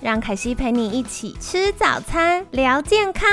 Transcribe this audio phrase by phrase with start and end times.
[0.00, 3.28] 让凯西陪你一起吃早餐，聊健康。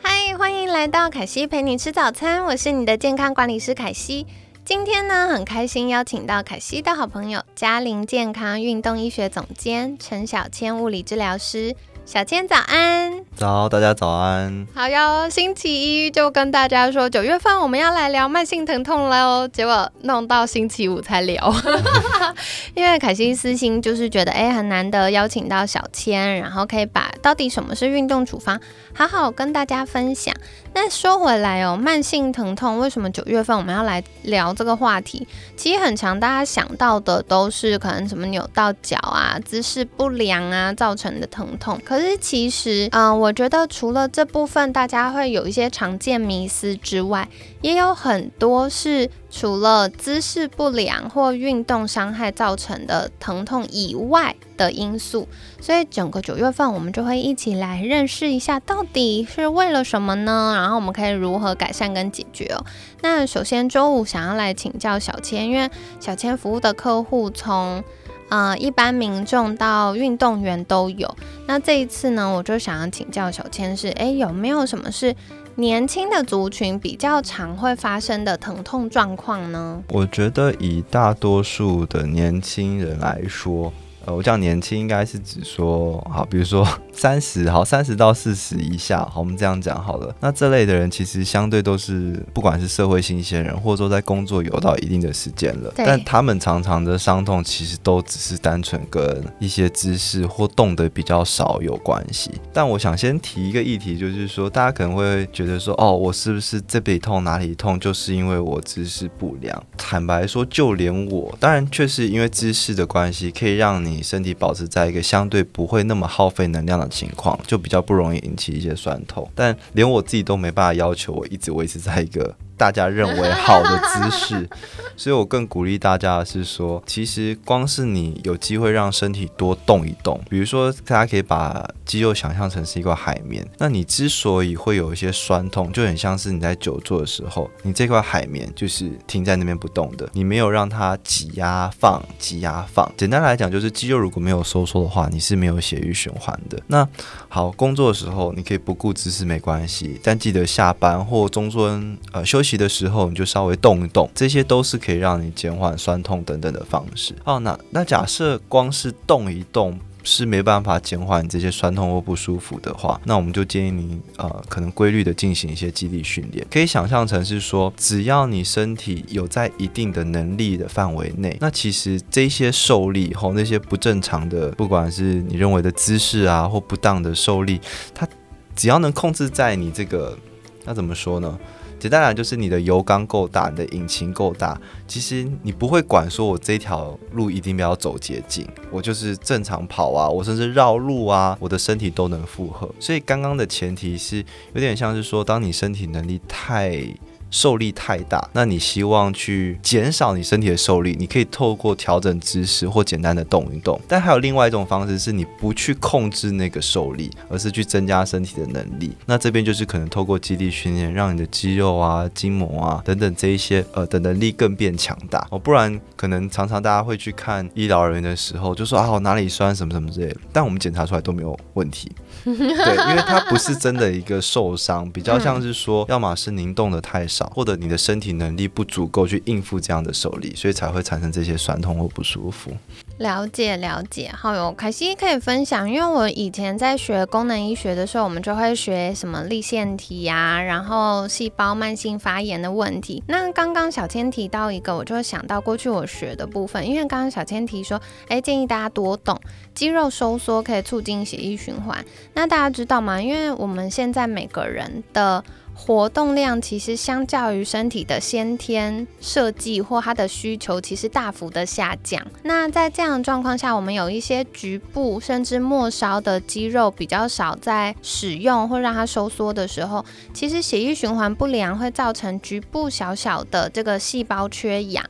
[0.00, 4.28] 嗨，欢迎来到凯西陪你吃早餐，我是你的健康管理师凯西。
[4.64, 11.74] 今天呢，很开心邀请到凯西的好朋友嘉玲健康运动医学总监陈小千物理治疗师。
[12.06, 14.66] 小千早安，早，大家早安。
[14.74, 21.50] 好哟，星期一就跟大家说九月份我们要来聊慢性疼痛了哦，结果弄到星期五才聊，
[22.74, 28.60] 因为凯西私心就是觉得哎很难得邀请到小千，然后可以把到底什么是运动处方
[28.94, 30.34] 好好跟大家分享。
[30.76, 35.26] 那说回来哦，慢性疼痛为什么九月份我们要来聊这个话题？
[35.56, 41.80] 其实很长，大家想到的都是可能什么扭到脚啊、姿势不良啊造成的疼痛。
[41.84, 47.28] 可是其实，嗯，我觉得除了这部分大家会有一些常见迷思之外，
[47.60, 54.36] 也有很多是除了姿势不良或运动伤害造成的疼痛以外。
[54.56, 55.26] 的因素，
[55.60, 60.52] 所以整个九月份我们就会一起来认识一下，到底是为了什么呢？
[60.54, 62.64] 然后我们可以如何改善跟解决哦。
[63.02, 67.82] 那首先周五想要来请教小千，因为小千服务的客户从
[68.28, 71.16] 呃一般民众到运动员都有。
[71.48, 75.16] 那这一次呢，我就想要请教小千是，诶，有没有什么是
[75.56, 79.80] 年轻的族群比较常会发生的疼痛状况呢？
[79.90, 83.72] 我觉得以大多数的年轻人来说。
[84.06, 90.14] 呃，我讲年轻应该是指说，好，比如说 三十，好，三十到四十以下，好，我们这样讲好了。
[90.20, 102.30] 那这类的人其实相对都是，不管是社会新鲜人，或者说在工作有到一定的时间了，但他们常常的伤痛其实都只是单纯跟一些姿势或动的比较少有关系。
[102.52, 109.64] 但我想先提一个议题，就是说，大家可能会觉得说，哦，我是不是这里痛哪里痛，就是因为我姿势不良？
[109.78, 113.93] 坦白说，就连我，当然确实因为姿势的关系，可以让你。
[113.94, 119.30] 你身体保持在一个相对不会那么耗费能量的情况，就比较不容易引起一些酸痛。
[119.34, 122.34] 但连我自己都没办法要求我一直维持在一个。
[122.56, 124.48] 大家认为好的姿势，
[124.96, 142.90] 所以我更鼓励大家的是说，其实光是你有机会让身体多动一动，比如说大家可以把肌肉想象成是一块海绵，那你之所以会有一些酸痛，就很像是你在久坐的时候，你这块海绵就是停在那边不动的，你没有让它挤压放，挤压放。
[142.96, 146.58] 简单来讲，就是肌肉如果没有收缩的话，你是没有血液循环的。
[146.66, 146.88] 那
[147.34, 152.40] 好，工作的时候你可以不顾姿势没关系，但记得下班或中间呃休。
[152.40, 157.12] 息的时候，你就稍微动一动，这些都是可以让你减缓酸痛等等的方式。
[157.24, 166.46] 好，那那假设光是动一动是没办法减缓这些酸痛或不舒服的话，那我们就建议你呃，可能规律的进行一些肌力训练。
[166.50, 177.60] 可以想象成是说，只要你身体有在一定的能力的范围内，那其实这些受力和那些不正常的，不管是你认为的姿势啊或不当的受力，
[177.94, 178.06] 它
[178.54, 180.16] 只要能控制在你这个，
[180.64, 181.38] 那怎么说呢？
[181.84, 184.58] 简单来就是你的油缸够大，你的引擎够大，
[184.88, 192.66] 其实你不会管说我这条路一定要走捷径，我就是正常跑啊，我甚至绕路啊，我的身体都能负荷。
[192.80, 194.24] 所以刚刚的前提是
[194.54, 196.88] 有点像是说，当你身体能力太。
[197.34, 203.78] 受力太大，那你希望去减少你身体的受力，你可以透过调整姿势或简单的动一动。
[203.88, 208.92] 但还有另外一种方式，是你不去控制那个受力，而是去增加身体的能力。
[209.06, 215.36] 那这边就是可能透过肌力训练，让你的肌肉啊、筋膜啊等等这一些呃的能力更变强大哦。
[215.36, 221.90] 不然可能常常大家会去看医疗人员的时候，就说啊我哪里酸什么什么之类的，但我们检查出来都没有问题。
[222.24, 227.23] 对，因为它不是真的一个受伤，比较像是说，要么是您动的太少。
[227.32, 232.50] 或者你的身体能力不足够去应付这样的受力，所以才会产生这些酸痛或不舒服。
[232.98, 243.02] 了解了解，好哟，凯西可以分享，因为我以前在学功能医学的时候，我们就会学什么立腺体呀，然后细胞慢性发炎的问题。
[243.08, 249.20] 那刚刚小千提到一个，我就会想到过去我学的部分，因为刚刚小千提说，哎，建议大家多动，
[249.54, 251.84] 肌肉收缩可以促进血液循环。
[252.14, 253.02] 那大家知道吗？
[253.02, 255.24] 因为我们现在每个人的
[255.54, 262.04] 活动量其实相较于身体的先天设计或它的需求，其实大幅的下降。
[262.24, 274.84] 那在这样的状况下，我们有一些局部甚至末梢的肌肉比较少在使用或让它收缩的时候，其实血液循环不良会造成局部小小的这个细胞缺氧。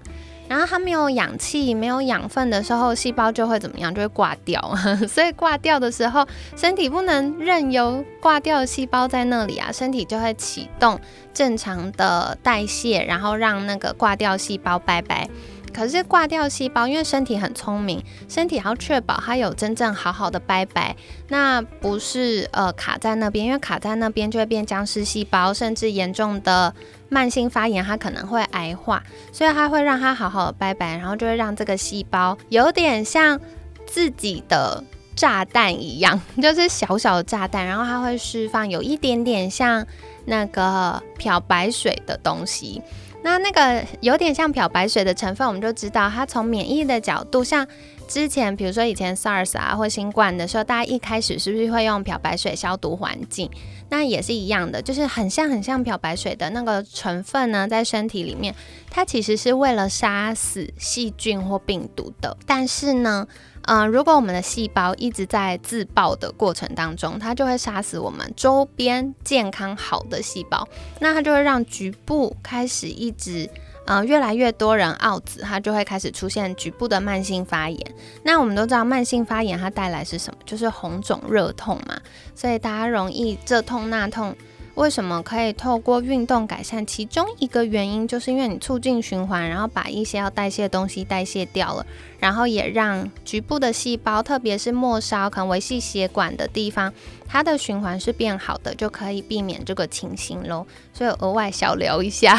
[0.48, 3.94] 然后它没有氧气、没有养分的时候，细胞就会怎么样？
[3.94, 4.60] 就会挂掉。
[5.08, 6.26] 所以挂掉的时候，
[6.56, 11.00] 身体不能任由挂掉细胞在那里啊，身体就会启动
[11.32, 15.28] 正常的代谢，然后让那个挂掉细胞拜拜。
[15.72, 20.94] 可是挂掉细胞，因为身体很聪明，身体要确保它有真正好好的拜拜，
[21.30, 26.72] 那不是呃卡在那边，因为卡在那边就会变僵尸细胞，甚至严重的
[27.14, 29.00] 慢性发炎，它可能会癌化，
[29.30, 33.40] 所以它会让它好好的拜拜，然后就会让这个细胞有点像
[33.86, 34.82] 自己的
[35.14, 39.86] 炸弹一样， 就是小小的炸弹，然后它会释放有一点点像
[40.24, 42.82] 那个漂白水的东西。
[43.24, 47.66] 那那个有点像漂白水的成分，我们就知道它从免疫的角度，像
[48.06, 53.50] 之前比如说以前 SARS 啊或新冠的时候，大家一开始是不是会用漂白水消毒环境？
[53.88, 58.54] 那也是一样的，就是很像很像漂白水的那个成分呢，在身体里面，
[58.90, 63.26] 它其实是为了杀死细菌或病毒的，但是呢。
[63.66, 70.68] 嗯，如果我们的细胞一直在自爆的过程当中，它就会杀死我们周边健康好的细胞，
[71.00, 73.48] 那它就会让局部开始一直，
[73.86, 77.94] 嗯，越来越多人奥子，它就会开始出现局部的慢性发炎。
[78.22, 80.40] 那我们都知道，慢性发炎它带来是什么？
[80.44, 81.98] 就是红肿热痛嘛，
[82.34, 84.36] 所以大家容易这痛那痛。
[84.74, 86.84] 为什么可以透过运动改善？
[86.84, 91.86] 其中一个原因就是因为你促进循环，然后把一些要代谢的东西代谢掉了，
[92.18, 96.92] 然后也让局部的细胞，特别是末梢可能维系血管的地方。
[97.26, 100.66] 它的循环是变好的，就可以避免这个情形喽。
[100.92, 102.38] 所以额外小聊一下。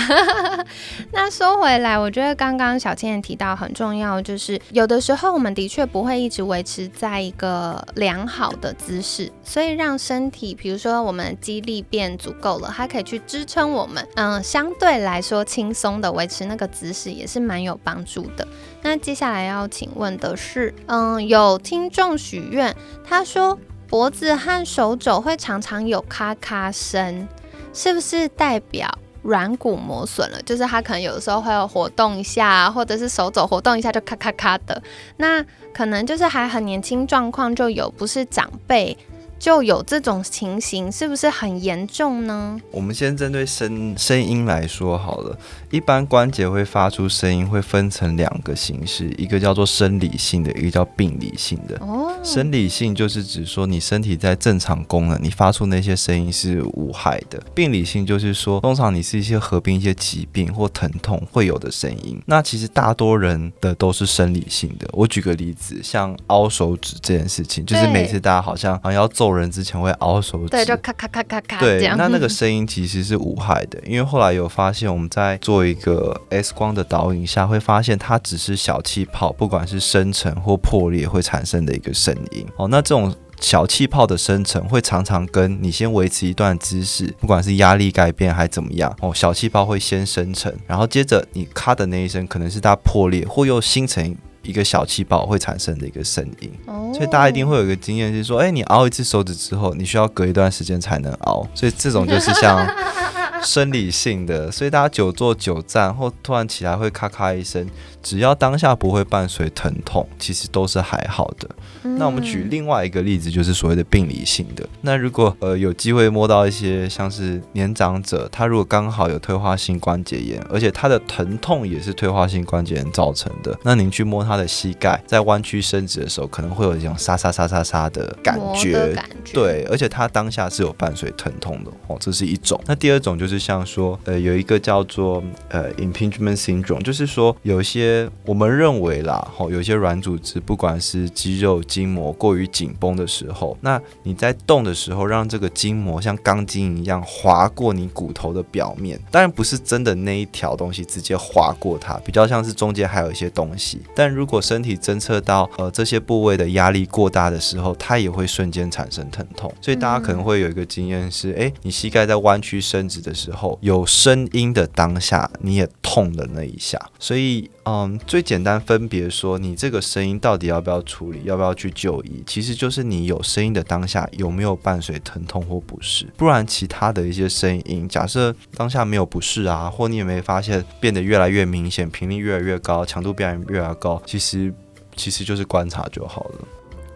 [1.11, 18.47] 那说回来，我觉得刚刚小倩也提到很重要，就是有的时候我们的确不会一直维持在一个良好的姿势，所以让身体，比如说我们肌力变足够了，它可以去支撑我们，嗯，相对来说轻松的维持那个姿势，也是蛮有帮助的。
[18.81, 23.59] 那接下来要请问的是，嗯，有听众许愿，他说。
[23.87, 27.27] 脖子和手肘会常常有咔咔声，
[27.73, 28.89] 是不是代表
[29.21, 30.41] 软骨磨损了？
[30.43, 34.81] 就是他可能有的时候会有活动一下，或者是手肘活动一下就咔咔咔的，
[35.17, 35.43] 那
[35.73, 38.97] 可能就是还很年轻状况就有，不是长辈。
[39.37, 42.57] 就有这种情形，是不是很严重呢？
[42.71, 45.37] 我们先针对声声音来说好了。
[45.69, 51.77] 一般关节会发出声音，会分成两个形式，一个叫做生理性的，一个叫病理性的。
[51.81, 57.39] 哦，生理性就是指说你身体在正常功能，你发出那些声音是无害的。
[57.53, 62.19] 病理性就是说，通常你是一些合并一些疾病或疼痛会有的声音。
[62.25, 64.87] 那其实大多人的都是生理性的。
[64.93, 69.34] 我举个例子，像凹手指这件事情，就是每次大家好像好像要做。
[69.35, 71.59] 人之前会凹手指，对，就咔咔咔咔咔。
[71.59, 82.45] 对，那那个声音其实是无害的，因为后来有发现，我们在做一个 X 光的导引下，会发现它只是小气泡，不管是生成或破裂会产生的一个声音。
[82.57, 94.15] 哦，那这种小气泡的生成会常常跟你先维持一段姿势，不管是压力改变还怎么样，哦，小气泡会先生成，然后接着你咔的那一声，可能是它破裂或又形成。
[94.45, 96.51] 一个小气泡会产生的一个声音，
[96.93, 102.65] 所以大家一定会有一个经验，是说，哎，你熬一次手指之后，你需要隔一段时间才能熬，所以这种就是像
[103.43, 107.67] 生理性的，所以大家久坐久站或突然起来会咔咔一声。
[108.01, 111.49] 只要当下不会伴随疼痛，其实都是还好的。
[111.97, 114.63] 那我们举另外一个例子，就是所谓的病理性的。
[114.81, 128.95] 那如果呃有机会摸到一些像是年长者，他如果刚好有退化性关节炎，而且他的疼痛也是退化性关节炎造成的，那您去摸他的膝盖，在弯曲伸直的时候，可能会有一种沙沙沙沙沙的感觉。
[129.33, 132.61] 对，而且他当下是有伴随疼痛的哦，这是一种。
[132.67, 138.09] 那第二种就是就像说，呃，有一个叫做呃 impingement syndrome，就是说有些。
[138.25, 153.81] 我们认为啦，吼，有些软组织，不管是肌肉筋膜过于紧绷的时候，那你在动的时候，让这个筋膜像钢筋一样划过你骨头的表面，当然不是真的那一条东西直接划过它，比较像是中间还有一些东西。
[153.93, 159.53] 但如果身体侦测到呃这些部位的压力过大的时候，它也会瞬间产生疼痛。
[159.61, 166.77] 所以大家可能会有一个经验是，哎，你膝盖在弯曲伸直的时候，有声音的当下，你也痛的那一下。
[166.99, 176.05] 所以，嗯，最简单分别说，你这个声音到底要不要处理，要不要去就医，其实就是你有声音的当下有没有伴随疼痛或不适。
[176.17, 184.53] 不然，其他的一些声音，假设当下没有不适啊，或你也没发现变得越来越明显，频率越来越高，强度变越来越高，其实
[184.95, 186.47] 其实就是观察就好了。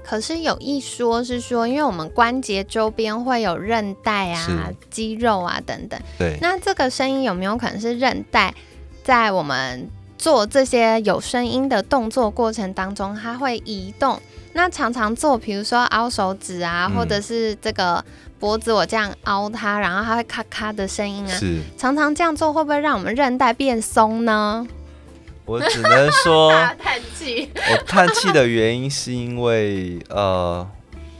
[0.09, 5.99] 可是有一说是说，因为我们关节周边会有韧带啊、肌肉啊等等。
[6.17, 6.35] 对。
[6.41, 8.51] 那这个声音有没有可能是韧带
[9.03, 9.87] 在我们
[10.17, 14.19] 做这些有声音的动作过程当中，它会移动？
[14.53, 18.03] 那常常做，比如说凹手指啊，或者是这个
[18.39, 21.37] 脖子我这样凹它，然后它会咔咔的声音啊。
[21.37, 21.59] 是。
[21.77, 24.65] 常常这样做会不会让我们韧带变松呢？
[25.49, 27.49] 我只能说， 叹气。
[27.55, 30.65] 我叹气的原因是因为，呃，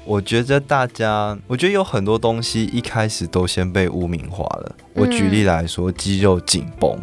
[0.05, 4.75] 我觉得大家，我觉得有很多东西一开始都先被污名化了。
[4.93, 6.95] 我举例来说，肌肉紧绷。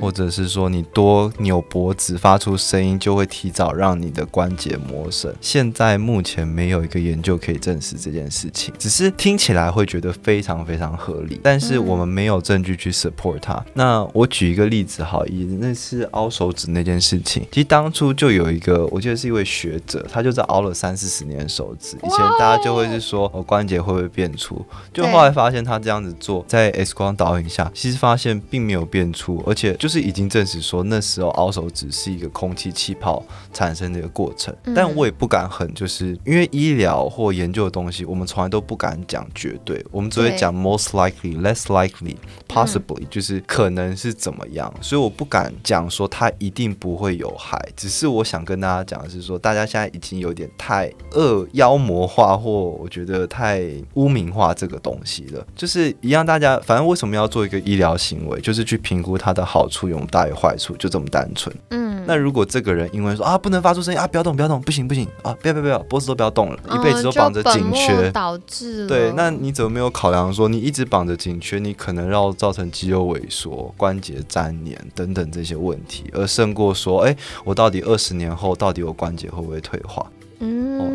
[0.00, 5.34] 或者是说你多扭脖子发出声音，就会提早让你的关节磨损。
[5.40, 13.64] 现在目前没有一个研究可以证实这件事情，只是听起来会觉得非常非常合理，但是我们没有证据去 support 它。
[13.74, 21.96] 那我举一个例子，好，以那是凹手指那件事情，其实当初就有一个，我记得是一位学者，他就在凹了三四十年手指。
[22.02, 24.64] 以前大家就会是说，我关节会不会变粗？
[24.92, 42.16] 就后来发现他这样子做，在 X 光导影下，其实发现并没有变粗，而且是已经证实说，那时候凹手指是一个空气气泡产生的一个过程，但我也不敢很，就是因为医疗或研究的东西，我们从来都不敢讲绝对，我们只会讲 most likely、less likely、
[42.46, 47.58] possibly，就是可能是怎么样，所以我不敢讲说它一定不会有害。
[47.74, 53.62] 只是我想跟大家讲的是说，大家现在已经有点太恶妖魔化，或我觉得太
[53.94, 55.46] 污名化这个东西了。
[55.56, 59.46] 就是一样，大家反正为什么要做一个医疗行为，就是去评估它的。
[59.46, 61.54] 好处有大于坏处，就这么单纯。
[61.70, 80.06] 嗯，那如果这个人因为说啊不能发出声音啊，不要动不要动，不行不行啊，不要不要不要，脖子都不要动了，一辈子都绑着颈缺，导致对，那你怎么没有考量说你一直绑着颈缺，你可能要造成肌肉萎缩、关节粘连等等这些问题，而胜过说，哎，我到底二十年后到底我关节会不会退化？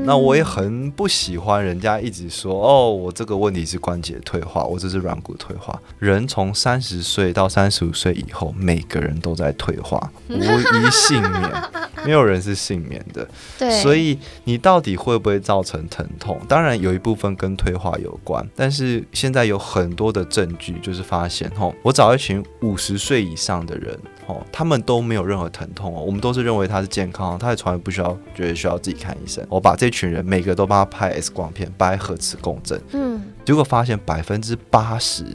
[0.01, 5.79] 嗯，那我也很不喜欢人家一直说哦，我这个问题是关节退化，我这是软骨退化。
[5.99, 11.51] 人从三十岁到三十五岁以后，每个人都在退化， 无一幸免，
[12.03, 13.27] 没有人是幸免的。
[13.59, 16.39] 对，所以你到底会不会造成疼痛？
[16.47, 23.97] 当然有一部分跟退化有关，但是现在有很多的证据就是发现，吼，我找一群五十岁以上的人。
[24.31, 29.45] 哦，他们都没有任何疼痛哦，我们都是认为他是健康，他也从来不需要觉得需要自己看医生。
[29.49, 35.25] 我把这群人每个都帮他拍 X 光片，拍核磁共振，嗯，结果发现百分之八十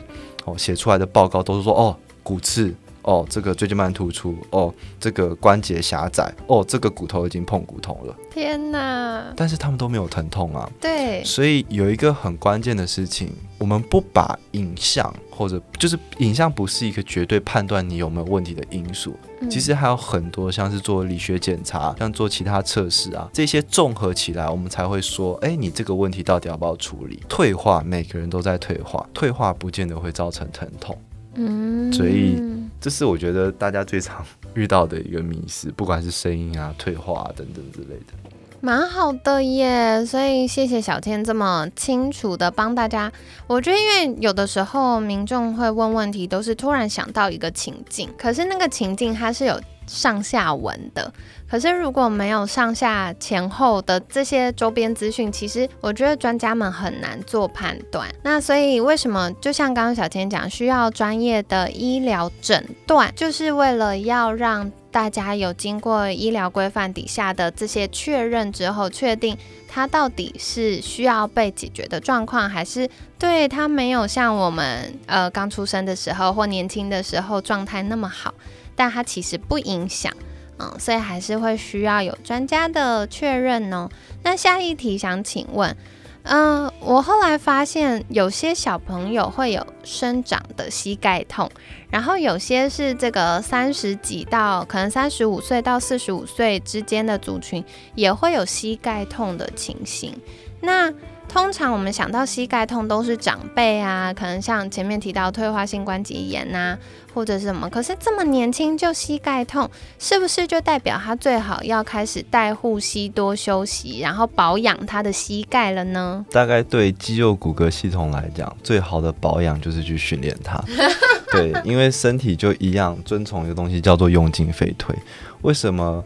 [0.45, 2.75] 哦写出来的报告都是说哦骨刺。
[3.07, 8.15] 哦，这个椎间盘突出，哦，这个关节狭窄，哦，这个骨头已经碰骨头了。
[8.31, 9.33] 天哪！
[9.37, 10.69] 但是他们都没有疼痛啊。
[10.81, 11.23] 对。
[11.25, 19.17] 所以有一个很关键的事情，我们不把影像或者就是影像不是一个绝对判断你有没有问题的因素。
[19.49, 27.23] 其实还有很多，像是做理学检查，像做其他测试啊，这些综合起来，我们才会说，哎，你这个问题到底要不要处理？
[27.29, 30.99] 退化，每个人都在退化，退化不见得会造成疼痛。
[31.35, 32.43] 嗯，所以
[32.81, 38.15] 这是我觉得大家最常遇到的一个迷思，不管是声音啊、退化啊等等之类的。
[38.61, 43.13] 蛮好的耶，所以谢谢小天这么清楚的帮大家。
[43.47, 51.13] 我觉得，因为有的时候民众会问问题，都是突然想到一个情境，可是那个情境它是有上下文的。
[51.49, 58.09] 可是如果没有上下前后的这些周边资讯，其实我觉得专家们很难做判断。
[58.25, 69.39] 那所以为什么就像刚刚小天讲，需要专业的医疗诊断，就是为了要让大家有经过医疗规范底下的这些确认之后，确定
[69.69, 72.91] 他到底是需要被解决的状况，还是
[73.21, 78.35] 对他没有像我们呃刚出生的时候或年轻的时候状态那么好，
[78.77, 80.13] 但它其实不影响。
[80.59, 83.89] 嗯，所以还是会需要有专家的确认哦。
[84.23, 85.77] 那下一题想请问，
[86.23, 91.51] 嗯，我后来发现有些小朋友会有生长的膝盖痛，
[91.91, 97.63] 然后有些是这个三十几到可能三十五岁到四十五岁之间的族群
[97.95, 100.19] 也会有膝盖痛的情形。
[100.63, 100.91] 那
[101.29, 106.77] 通常我们想到膝盖痛都是长辈啊，可能像前面提到退化性关节炎呐，
[107.15, 107.69] 或者是什么。
[107.69, 116.25] 可是这么年轻就膝盖痛，是不是就代表他最好要开始带护膝、多休息，然后保养他的膝盖了呢？
[116.31, 120.63] 大概对肌肉骨骼系统来讲，最好的保养就是去训练它。
[121.33, 124.97] 对，因为身体就一样遵从一个东西叫做用进废退。
[125.43, 126.03] 为什么？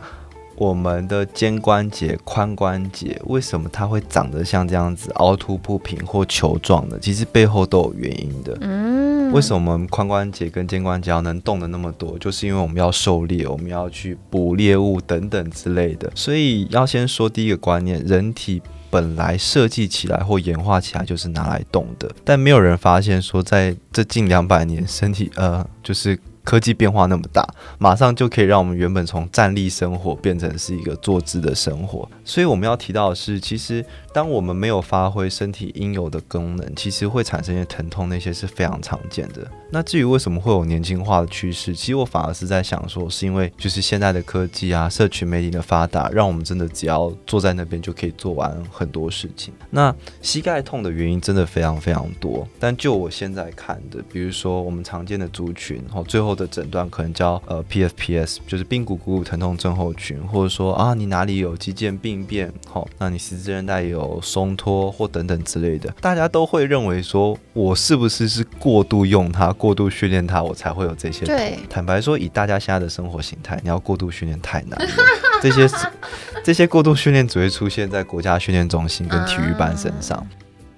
[0.61, 6.99] 我们的肩关节、髋关节为什么它会长得像这样子凹凸不平或球状的？
[6.99, 8.55] 其实背后都有原因的。
[8.61, 12.19] 嗯，为什么我们髋关节跟肩关节要能动的那么多？
[12.19, 16.13] 就是因为我们要狩猎，我们要去捕猎物等等之类的。
[16.15, 26.19] 所以要先说第一个观念：人体本来设计起来或演化起来就是拿来动的，但没有人发现说在这近两百年，身体呃就是。
[26.45, 27.47] 科技变化那么大，
[27.79, 32.09] 马上就可以让我们原本从站立生活变成是一个坐姿的生活。
[32.25, 39.47] 所以我们要提到的是，其实当我们没有发挥身体应有的功能，其实会产生一些疼痛，那些是非常常见的。
[39.73, 49.55] 那至于为什么会有年轻化的趋势，其实我反而是在想说，是因为就是现在的科技啊，社群媒体的发达，让我们真的只要坐在那边就可以做完很多事情。
[49.71, 69.55] 那膝盖痛的原因真的非常非常多，但就我现在看的，比如说我们常见的族群，哦最后的诊断可能叫呃 PFPS，就是髌骨股骨疼痛症候群，或者说啊你哪里有肌腱病变，好，那你十字韧带有松脱或等等之类的，大家都会认为说我是不是是过度用它。
[69.61, 71.27] 过度训练它，我才会有这些。
[71.27, 74.87] 对，坦白说，以大家现在的生活形态，你要过度训练太难了。
[75.43, 75.69] 这些
[76.43, 80.27] 这些过度训练只会出现在国家训练中心跟体育班身上。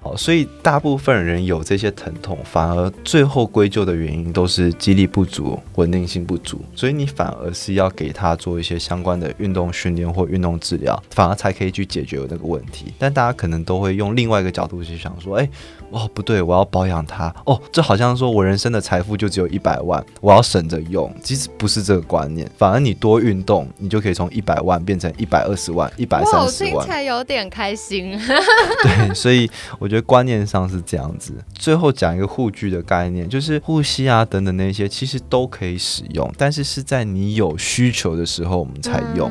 [0.01, 6.61] 好，所以大部分人有这些疼痛，反而最后归咎的原因都是肌力不足、稳定性不足。
[6.75, 12.93] 所以你反而是要给他做一些相关的运动训练或运动治疗，反而才可以去解决那个问题。
[12.99, 15.49] 但大家可能都会用另外一个角度去想说，哎。
[15.93, 17.33] 哦，不对，我要保养它。
[17.45, 21.15] 哦，这好像说我人生的财富就只有一百万，我要省着用。
[21.23, 26.73] 其实不是这个观念，反而你多运动，你就可以从一百万变成一百二十万、一百三十万。
[26.73, 28.19] 听起来有点开心。
[28.83, 31.35] 对，所以我觉得观念上是这样子。
[31.55, 39.31] 最后讲一个护具的概念，就是护膝啊等等那些，其实都可以使用，但是是在你有需求的时候我们才用。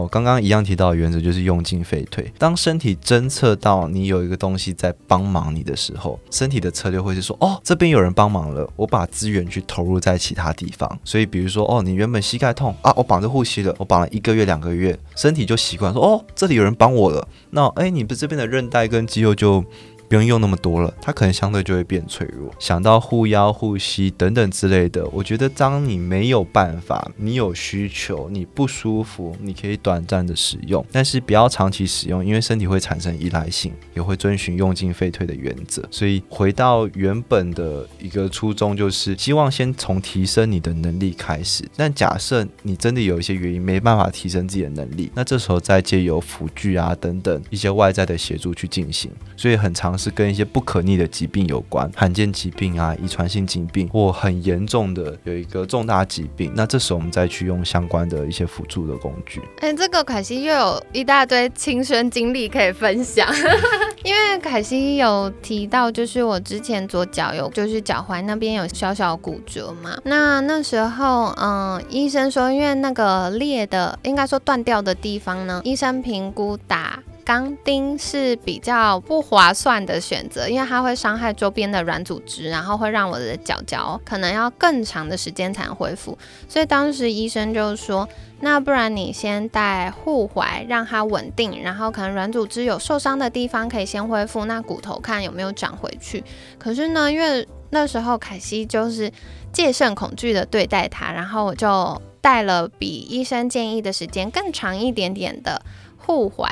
[0.00, 2.32] 我刚刚一样提到的原则就是用进废退。
[2.38, 10.98] 当身体侦测到你有一个东西在帮忙你的时候，身体的策略会是说：哦，这边有人帮忙了，我把资源去投入在其他地方。
[11.04, 17.28] 所以，比如说，哦，你原本膝盖痛啊，我绑着护膝了，我绑了一个月、两个月，身体就习惯说：哦，这里有人帮我了。
[17.50, 19.64] 那，哎，你不这边的韧带跟肌肉就。
[20.10, 22.52] 不用用那么多了，它可能相对就会变脆弱。
[22.58, 35.80] 想到护腰、护膝等等之类的，我觉得当你没有办法，你有需求，你不舒服，你可以短暂的使用，但是不要长期使用，因为身体会产生依赖性，也会遵循用进废退的原则。
[35.92, 41.62] 所以回到原本的一个初衷，就是希望先从提升你的能力开始。
[41.76, 49.08] 但假设你真的有一些原因没办法提升自己的能力，那这时候再借由辅具啊等等一些外在的协助去进行。
[49.36, 49.99] 所以很长。
[50.00, 59.42] 是跟一些不可逆的疾病有关，罕见疾病啊、遗传性疾病或很严重的有一个重大疾病，那这时候我们再去用相关的一些辅助的工具。
[59.58, 63.28] 哎，这个凯西又有一大堆亲身经历可以分享，
[64.02, 69.98] 因为凯西有提到，就是我之前左脚有，就是脚踝那边有小小骨折嘛。
[70.04, 77.02] 那那时候，嗯，医生说，因为那个裂的，应该说断掉的地方呢，医生评估打。
[77.30, 86.18] 钢钉是比较不划算的选择，因为它会伤害周边的软组织，然后会让我的脚脚可能要更长的时间才能恢复。
[86.48, 88.08] 所以当时医生就说，
[88.40, 96.24] 那不然你先戴护踝，让它稳定，然后可能软组织有受伤的地方可以先恢复，那骨头看有没有长回去。
[96.58, 99.08] 可是呢，因为那时候凯西就是
[99.52, 105.62] 戒慎恐惧的对待它，然后我就戴了比医生建议的时间更长一点点的。
[106.10, 106.48] 护踝，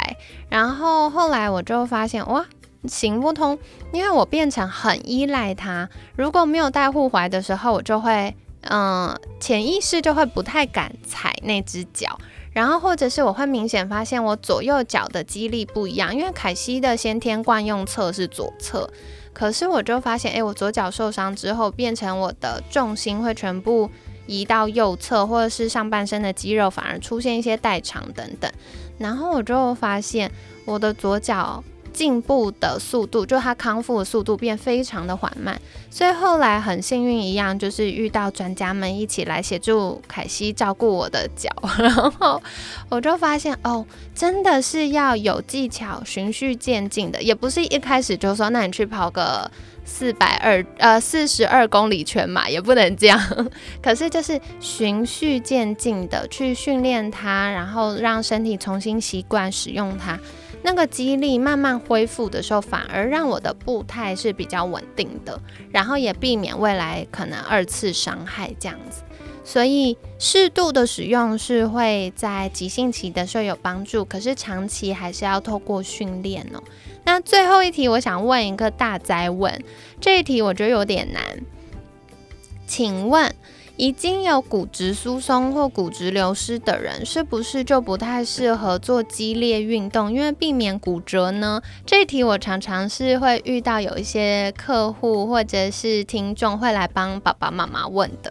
[0.49, 2.47] 然后后来我就发现哇，
[2.87, 3.59] 行不通，
[3.93, 5.89] 因为我变成很依赖它。
[6.15, 12.17] 如果没有戴护踝的时候，我就会嗯，潜意识就会不太敢踩那只脚，
[12.53, 18.89] 然后或者是我会明显发现我左右脚的肌力不一样，因为凯西的先天惯用侧是左侧，
[19.33, 23.91] 可是我就发现，哎，我左脚受伤之后，变成我的重心会全部
[24.27, 28.51] 移到右侧，或者是上半身的肌肉反而出现一些代偿等等。
[28.99, 30.31] 然后我就发现
[30.65, 35.61] 我的左脚进步的速度，就他康复的速度变非常的缓慢。
[35.91, 42.41] 所以后来很幸运一样，就是遇到专家们一起来协助凯西照顾我的脚， 然后
[42.89, 43.85] 我就发现哦，
[44.15, 49.51] 真的是要有技巧，循序渐进的，也不是一开始就说那你去跑个。
[49.91, 53.19] 四百二呃四十二公里全马也不能这样，
[53.83, 60.21] 可是就是循序渐进的去训练它，然后让身体重新习惯使用它，
[60.63, 65.41] 那个肌力慢慢恢复的时候，反而让我的步态是比较稳定的，
[65.73, 69.03] 然后也避免未来可能二次伤害这样子。
[69.43, 76.63] 所以适度的使用是会在急性期的时候有帮助，可是长期还是要透过训练哦。
[77.09, 79.65] 那最后一题，我想问一个大灾问，
[79.99, 81.23] 这一题我觉得有点难。
[82.67, 83.35] 请问，
[83.79, 91.63] 已经有骨质疏松或骨质流失的人，是不是就不太适合做激烈运动，因为避免骨折呢？
[91.87, 98.31] 这一题我常常是会遇到有一些客户或者是听众会来帮爸爸妈妈问的。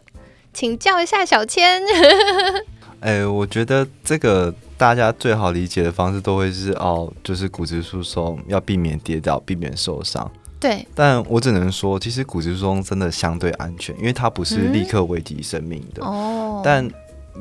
[0.54, 1.82] 请教一下小千。
[3.02, 10.30] 哎，我觉得这个大家最好理解的方式都会是哦，就是骨质疏松要避免跌倒，避免受伤。
[10.60, 10.88] 对。
[10.94, 16.06] 但我只能说，其实骨质疏松真的相对安全，因为它不是立刻危及生命的。
[16.06, 16.62] 哦。
[16.64, 16.88] 但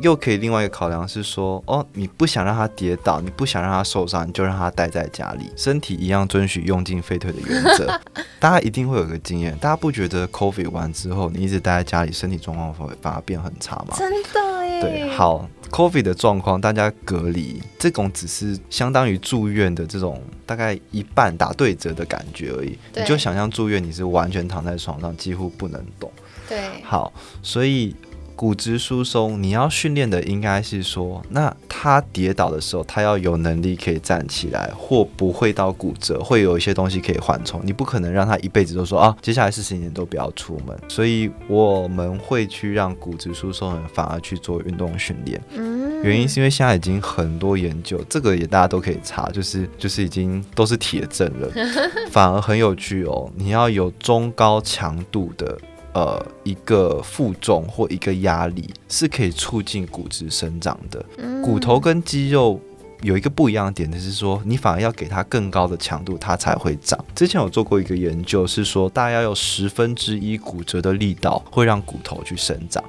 [0.02, 8.00] 又可以另外一个考量是说，哦，你不想让他跌倒，你不想让他受伤，你就让他待在家里，身体一样遵循用进废退的原则。
[8.38, 13.94] 大家一定会有个经验，大家不觉得 COVID 完之后，你一直待在家里，身体状况会反而变很差吗？
[13.96, 14.80] 真的耶。
[14.80, 22.78] 对，好，COVID 的状况，大家隔离，这种只是相当于住院的这种大概一半打对折的感觉而已。
[22.94, 26.10] 你就想象住院，你是完全躺在床上，几乎不能动。
[26.48, 26.82] 对。
[26.82, 27.94] 好，所以。
[28.36, 37.60] 骨质疏松，你要训练的应该是说，那他跌倒的时候，他要有能力可以站起来，或不会到骨折，会有一些东西可以缓冲。
[37.64, 40.78] 你不可能让他一辈子都说啊，接下来四十年都不要出门。
[40.86, 45.40] 所以我们会去让骨质疏松人反而去做运动训练。
[45.54, 51.50] 嗯，原因是因为现在已经很多研究，这个也大家都可以查，就是就是已经都是铁证了，
[52.12, 53.30] 反而很有趣哦。
[53.34, 55.56] 你要有中高强度的。
[55.96, 61.02] 呃，一个负重或一个压力是可以促进骨质生长的。
[61.42, 62.60] 骨头跟肌肉
[63.00, 67.02] 有一个不一样的点，就是说你反而要给它更高的强度，它才会长。
[67.14, 72.84] 之前有做过一个研究，是说大概有十分之一骨折的力道会让骨头去生长，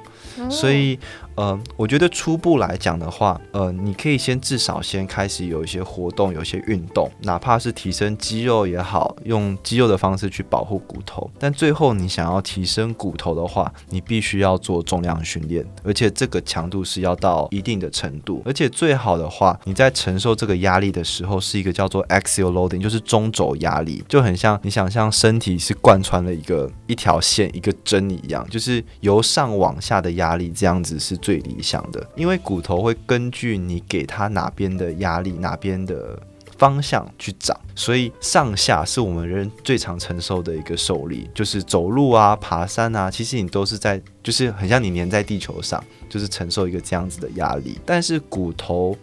[0.50, 0.98] 所以。
[1.38, 11.30] 呃，我觉得初步来讲的话，呃，你可以先至少先开始有一些活动，有一些运动，哪怕是提升肌肉也好，用肌肉的方式去保护骨头。
[11.38, 18.42] 但最后你想要提升骨头的话，你必须要做重量训练，而且这个强度是要到一定的程度。
[18.44, 31.18] 而且最好的话，你在承受这个压力的时候，是一个叫做 axial loading，就是中轴压力，就很像你想象身体是贯穿了一个一条线一个针一样，就是由上往下的压压力，这样子是。
[31.28, 36.18] 最理想的，因为骨头会根据你给它哪边的压力、哪边的
[36.56, 48.96] 方向去长，所以上下是我们人最常承受的一个受力，就是走路啊、爬山啊，其实你都是在，就是很像你粘在地球上，就是承受一个这样子的压力，但是骨头。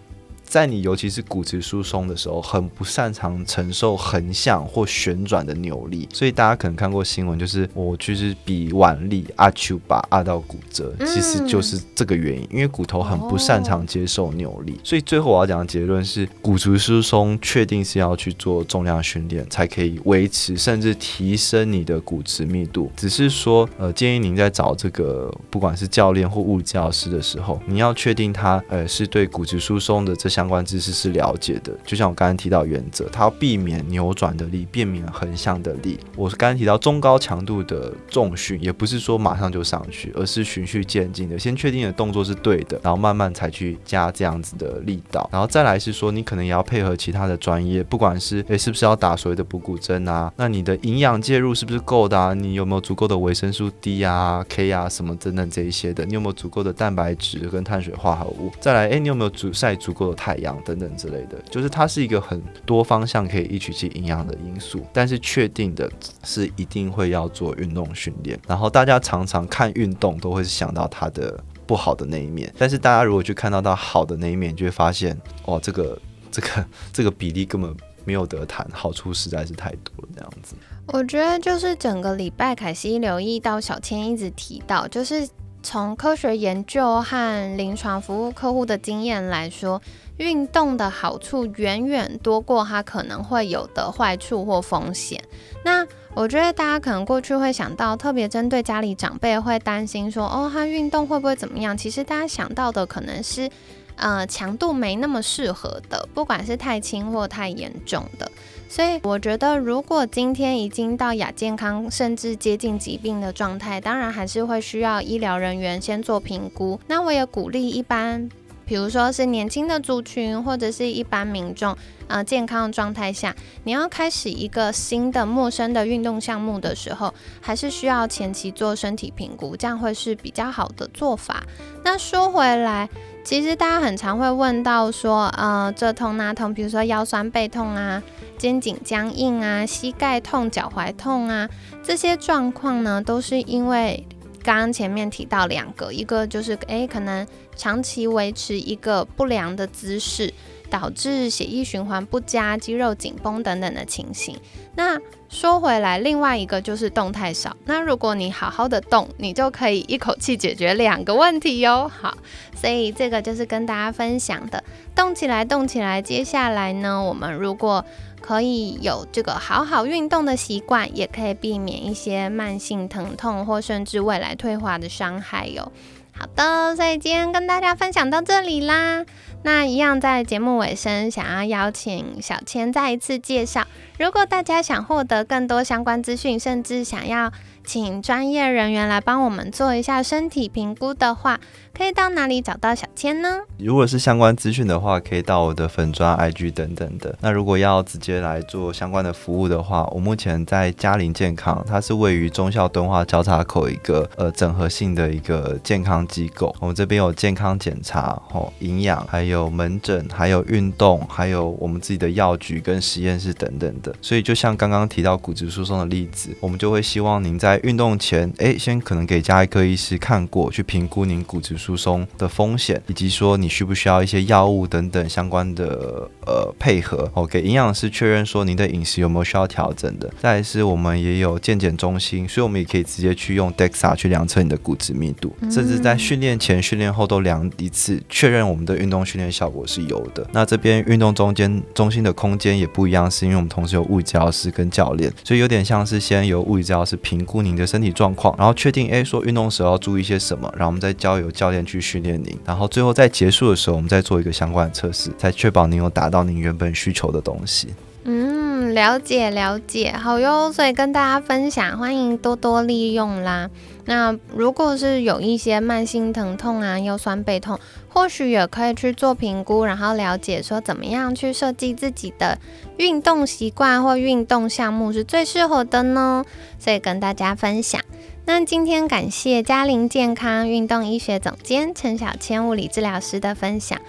[0.47, 14.79] 在你尤其是骨质疏松的时候，很不擅长承受横向或旋转的扭力，所以大家可能看过新闻，就是我就是比腕力阿丘把阿到骨折，其实就是这个原因，因为骨头很不擅长接受扭力。
[14.83, 22.91] 所以最后我要讲的结论是，骨质疏松确定是要去做重量训练才可以维持甚至提升你的骨质密度。
[22.95, 35.97] 只是说，呃，建议您在找这个不管是教练或物理治疗师的时候，你要确定他呃是对骨质疏松的这相关知识是了解的，就像我刚刚提到原则，它要避免扭转的力，避免横向的力。
[36.17, 52.33] 我是刚刚提到中高强度的重训，也不是说马上就上去，而是循序渐进的，先确定的动作是对的，然后慢慢才去加这样子的力道，然后再来是说你可能也要配合其他的专业，不管是诶是不是要打所谓的补骨针啊，那你的营养介入是不是够的啊？
[52.33, 56.03] 你有没有足够的维生素 D 啊、K 啊什么等等这一些的？
[56.03, 58.51] 你有没有足够的蛋白质跟碳水化合物？
[58.59, 60.24] 再来诶，你有没有足晒足够的？
[60.25, 65.87] 太阳等等之类的，就是它是一个很多方向可以一起去营养的因素，但是确定的
[66.23, 68.39] 是一定会要做运动训练。
[68.47, 77.71] 然后大家常常看运动都会想到它的不好的那一面，但是大家如果去看到它好的那一面，就会发现哦，这个这个这个比例根本
[78.03, 80.09] 没有得谈，好处实在是太多了。
[80.15, 80.55] 这样子，
[80.87, 85.29] 我觉得就是整个礼拜凯西留意到小千一直提到，就是。
[85.65, 89.81] 从科学研究和临床服务客户的经验来说，
[90.17, 95.19] 运动的好处远远多过它可能会有的坏处或风险。
[95.63, 101.75] 那我觉得大家可能过去会想到，特别针对家里长辈会担心说，哦，他运动会不会怎么样？
[101.75, 103.49] 其实大家想到的可能是，
[103.95, 108.29] 呃，强度没那么适合的，不管是太轻或太严重的。
[108.67, 116.79] 所以我觉得，如果今天已经到亚健康，甚至接近疾病的状态，当然还是会需要医疗人员先做评估。
[116.87, 118.27] 那我也鼓励一般，
[118.65, 121.77] 比如说是年轻的族群，或者是一般民众，
[122.07, 131.43] 呃，健康的状态下，你要开始一个新的陌生的运动项目的时候，还是需要前期做身体评估，这样会是比较好的做法。
[131.83, 132.89] 那说回来，
[133.25, 138.01] 其实大家很常会问到说，呃，这痛那痛，比如说腰酸背痛啊。
[138.37, 141.49] 肩颈僵硬啊，膝盖痛、脚踝痛啊，
[141.81, 144.05] 这些状况呢，都是因为
[144.43, 150.31] 刚刚前面提到两个，一个就是诶，可能长期维持一个不良的姿势，
[150.69, 154.37] 导致血液循环不佳、肌肉紧绷等等的情形。
[154.75, 154.99] 那
[155.29, 157.55] 说回来，另外一个就是动太少。
[157.65, 161.89] 那如果你好好的动，你就可以一口气解决两个问题哟。
[161.89, 162.17] 好，
[162.55, 164.63] 所以这个就是跟大家分享的，
[164.95, 166.01] 动起来，动起来。
[166.01, 167.83] 接下来呢，我们如果
[168.21, 175.71] 可以有这个好好运动的习惯，也可以避免一些慢性疼痛或甚至未来退化的伤害哟。
[176.17, 179.05] 好的，所以今天跟大家分享到这里啦。
[179.45, 183.67] 那一样在节目尾声，想要邀请小千再一次介绍，
[183.99, 187.31] 如果大家想获得更多相关资讯，甚至想要。
[187.67, 191.39] 请专业人员来帮我们做一下身体评估的话，
[191.77, 193.41] 可以到哪里找到小千呢？
[193.57, 197.13] 如果是相关资讯的话，可以到我的粉砖、IG 等等的。
[197.19, 206.55] 那如果要直接来做相关的服务的话，我目前在嘉陵健康，它是位于中校敦化交叉口一个呃整合性的一个健康机构。
[206.61, 213.93] 我们这边有健康检查、哦营养，还有门诊，还有运动，还有我们自己的药局跟实验室等等的。
[214.01, 227.09] 所以就像刚刚提到骨质疏松的例子，我们就会希望您在运动前，哎，先可能给加医科医师看过去评估您骨质疏疏松的风险，以及说你需不需要一些药物等等相关的呃配合。
[227.13, 230.13] 哦，给营养师确认说您的饮食有没有需要调整的。
[230.21, 240.27] 再是，我们也有健检中心，所以我们也可以直接去用 DEXA 去量测你的骨质密度，甚至在训练前、训练后都量一次，确认我们的运动训练效果是有的。
[240.33, 247.45] 那这边运动中间中心的空间也不一样，是因为我们同时有物理治疗师跟教练，所以有点像是先由物理治疗师评估。
[247.45, 257.69] 您的身体状况，然后确定哎，说运动时候要注意些什么，然后我们再交由教练先去训练您，然后最后在结束的时候，我们再做一个相关的测试，才确保您有达到您原本需求的东西。
[258.03, 263.49] 嗯，了解了解，好哟，所以跟大家分享，欢迎多多利用啦。
[263.85, 267.59] 那如果是有一些慢性疼痛啊，腰酸背痛，
[267.95, 272.37] 或许也可以去做评估，然后了解说怎么样去设计自己的
[272.77, 276.25] 运动习惯或运动项目是最适合的呢？
[276.59, 277.81] 所以跟大家分享。
[278.25, 283.79] 那今天感谢嘉玲健康运动医学总监陈小千物理治疗师的分享，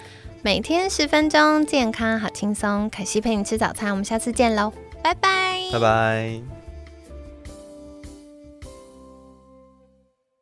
[0.41, 2.89] 每天十分钟，健康好轻松。
[2.89, 4.71] 可惜陪你吃早餐，我们下次见喽，
[5.03, 6.56] 拜拜，拜拜。